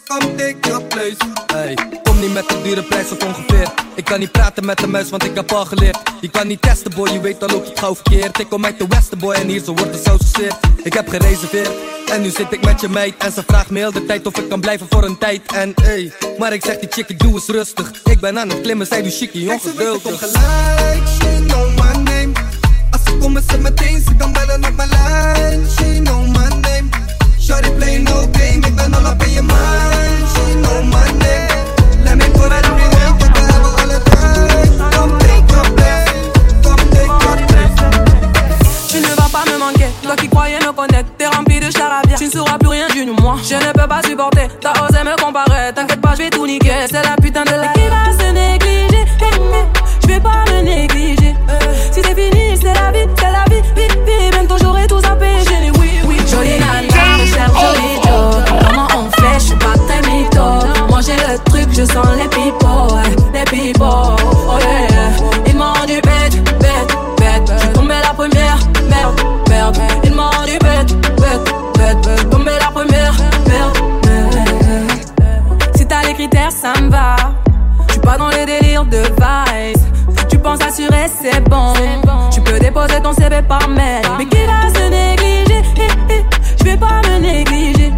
[0.09, 1.17] come take your place.
[1.53, 1.75] Hey,
[2.21, 3.73] niet met een dure prijs tot ongeveer.
[3.95, 5.99] Ik kan niet praten met de muis, want ik heb al geleerd.
[6.21, 8.39] Je kan niet testen, boy, je weet al ook het gauw verkeerd.
[8.39, 10.55] Ik kom uit de Westen, boy, en hier zo wordt het zo gezeerd.
[10.83, 11.71] Ik heb gereserveerd,
[12.13, 13.15] en nu zit ik met je meid.
[13.19, 15.53] En ze vraagt me heel de tijd of ik kan blijven voor een tijd.
[15.53, 17.91] En hey, maar ik zeg die chick, ik doe eens rustig.
[18.05, 20.19] Ik ben aan het klimmen, zij doet chickie, ongeduldig.
[20.19, 22.33] Gelijk, she know my name.
[22.91, 25.67] Als ik kom met ze meteen, ze kan bellen op mijn lijn.
[25.77, 26.89] She know my name.
[27.41, 30.29] Shawty play no game, ik ben al op in je mind.
[30.35, 31.49] She know my name.
[38.89, 42.17] Tu ne vas pas me manquer, toi qui croyais me connaître, t'es rempli de charabia.
[42.17, 43.37] Tu ne sauras plus rien du moi.
[43.43, 46.87] Je ne peux pas supporter, t'as osé me comparer, t'inquiète pas, je vais tout niquer.
[46.91, 49.07] C'est la putain de la qui va se négliger?
[50.03, 51.35] Je vais pas me négliger.
[51.93, 53.62] Si c'est fini, c'est la vie, c'est la vie.
[53.77, 55.29] Vie, vie, bientôt j'aurai tout zappé.
[55.47, 56.17] J'ai les oui, oui.
[56.27, 58.43] Jolie nana, recherche joli Joe.
[58.67, 60.47] Comment on fait, je suis pas très mytho.
[60.89, 62.20] Moi j'ai le truc, je sens les
[76.21, 77.17] critères, ça me va.
[77.89, 79.83] Suis pas dans les délires de vice.
[80.29, 81.73] Tu penses assurer, c'est bon.
[82.31, 84.03] Tu peux déposer ton CV par mail.
[84.19, 85.63] Mais qui va se négliger?
[86.59, 87.93] Je vais pas me négliger.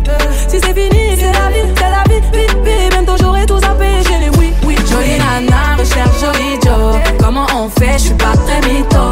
[0.47, 2.21] Si c'est fini, c'est la vie, c'est la vie.
[2.33, 3.59] Vite, vite, bientôt j'aurai tout.
[3.59, 4.77] J'ai les oui, oui.
[4.89, 7.01] Jolie nana, recherche joli Joe.
[7.19, 7.95] Comment on fait?
[7.95, 9.03] Je suis pas très mytho.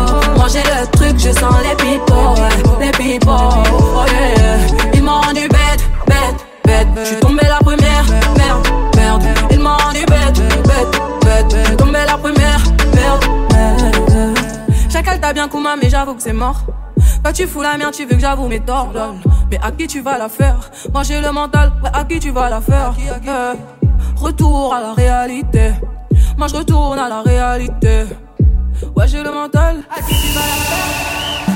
[0.52, 2.50] J'ai le truc, je sens les ouais,
[2.80, 3.30] Les pipeaux.
[3.32, 4.90] Oh yeah.
[4.94, 7.29] Ils m'ont rendu bête, bête, bête.
[15.50, 16.60] Kuma, mais j'avoue que c'est mort.
[17.24, 18.92] Quand tu fous la merde, tu veux que j'avoue mes torts.
[19.50, 20.70] Mais à qui tu vas la faire?
[20.92, 22.94] Moi j'ai le mental, ouais, à qui tu vas la faire?
[23.26, 23.54] Euh,
[24.16, 25.72] Retour à la réalité.
[26.38, 28.04] Moi je retourne à la réalité.
[28.96, 29.82] Ouais, j'ai le mental.
[29.90, 31.49] À qui tu vas la faire?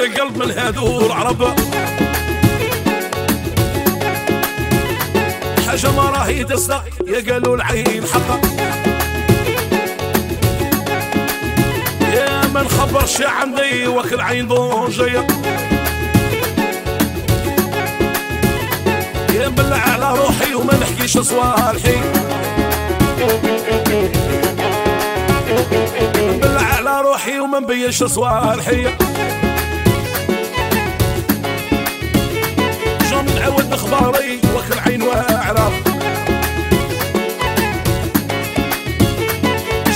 [0.00, 1.54] القلب من هادو العرب
[5.66, 8.40] حاجة ما راهي تصدق يا قالوا العين حقا
[12.14, 15.26] يا ما نخبرش عندي وكل عين ضوجية
[19.34, 21.96] يا نبلع على روحي وما نحكيش صوالحي.
[26.18, 28.86] نبلع على روحي وما نبينش صوالحي.
[33.92, 35.72] اخباري وكل عين واعرف.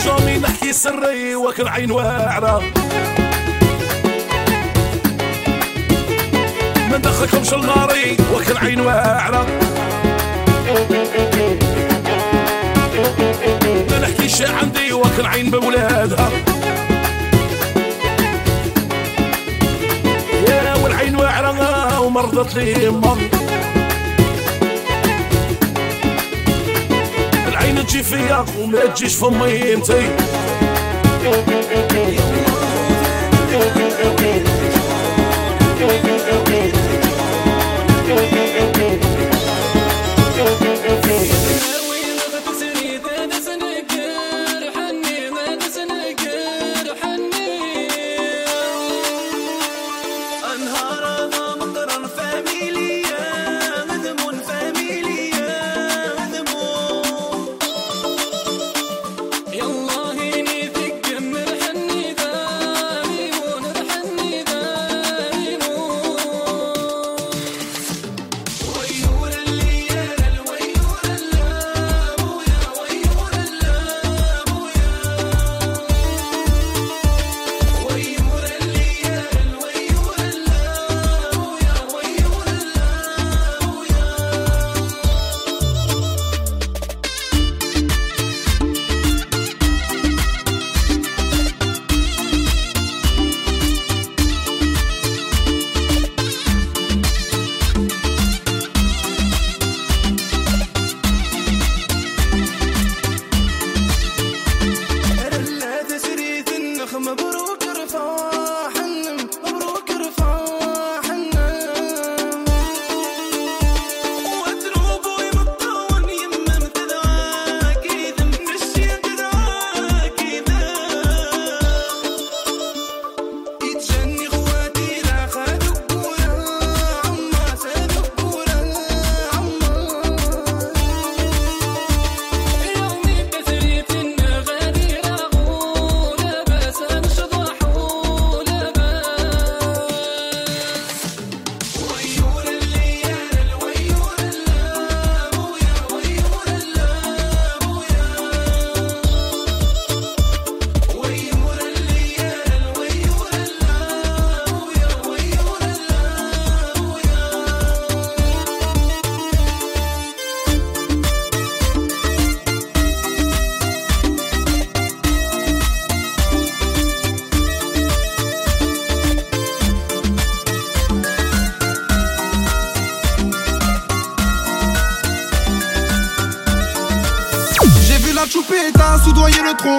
[0.05, 2.63] جوني نحكي سري وكل عين واعرف.
[6.91, 9.47] ما ندخلكمش الغاري وكل عين واعرف.
[13.91, 16.31] ما نحكيش عندي وكل عين بولادها.
[20.49, 23.19] يا والعين واعرة ومرضت لي مر.
[27.85, 30.64] Meġġi fija u meġġiġ f'ummi jimtij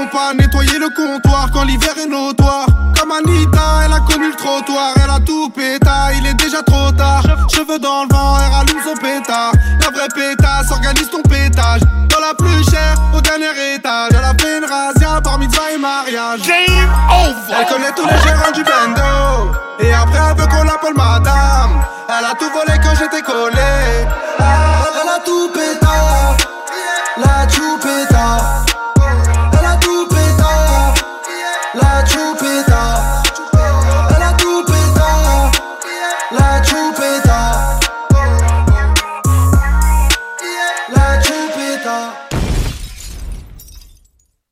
[0.06, 2.66] le trompe-pas, nettoyer le comptoir quand l'hiver est notoire.
[3.00, 6.92] Comme Anita, elle a connu le trottoir, elle a tout péta, il est déjà trop
[6.92, 7.24] tard.
[7.54, 9.52] Cheveux dans le vent, elle rallume son pétard.
[9.82, 11.82] La vraie pétasse, organise ton pétage.
[12.10, 15.78] Dans la plus chère, au dernier étage, elle a fait une razzia par mitzvah et
[15.78, 16.42] mariage.
[16.48, 17.56] Game over!
[17.60, 19.52] Elle connaît tous les gérants du bando.
[19.80, 21.84] Et après, elle veut qu'on l'appelle madame.
[22.08, 24.25] Elle a tout volé quand j'étais collé.